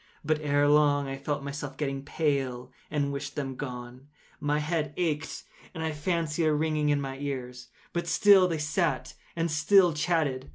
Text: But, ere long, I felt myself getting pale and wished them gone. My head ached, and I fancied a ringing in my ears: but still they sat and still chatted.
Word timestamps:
But, 0.25 0.41
ere 0.41 0.67
long, 0.67 1.07
I 1.07 1.15
felt 1.15 1.43
myself 1.43 1.77
getting 1.77 2.03
pale 2.03 2.71
and 2.89 3.13
wished 3.13 3.35
them 3.35 3.55
gone. 3.55 4.07
My 4.39 4.57
head 4.57 4.95
ached, 4.97 5.43
and 5.75 5.83
I 5.83 5.91
fancied 5.91 6.45
a 6.47 6.53
ringing 6.55 6.89
in 6.89 6.99
my 6.99 7.19
ears: 7.19 7.67
but 7.93 8.07
still 8.07 8.47
they 8.47 8.57
sat 8.57 9.13
and 9.35 9.51
still 9.51 9.93
chatted. 9.93 10.49